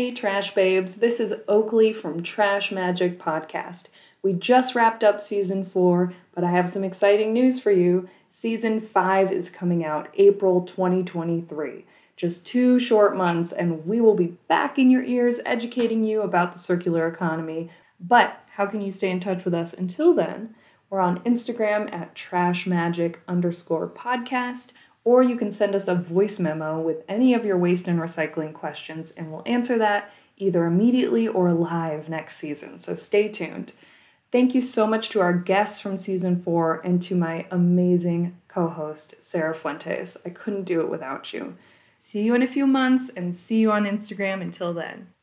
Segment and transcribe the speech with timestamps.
[0.00, 3.88] Hey, Trash Babes, this is Oakley from Trash Magic Podcast.
[4.22, 8.08] We just wrapped up season four, but I have some exciting news for you.
[8.30, 11.84] Season five is coming out April 2023.
[12.16, 16.54] Just two short months, and we will be back in your ears educating you about
[16.54, 17.68] the circular economy.
[18.00, 20.54] But how can you stay in touch with us until then?
[20.88, 24.68] We're on Instagram at trashmagic underscore podcast,
[25.04, 28.52] or you can send us a voice memo with any of your waste and recycling
[28.52, 32.78] questions, and we'll answer that either immediately or live next season.
[32.78, 33.74] So stay tuned.
[34.32, 38.68] Thank you so much to our guests from season four and to my amazing co
[38.68, 40.16] host, Sarah Fuentes.
[40.24, 41.56] I couldn't do it without you.
[41.98, 45.08] See you in a few months and see you on Instagram until then.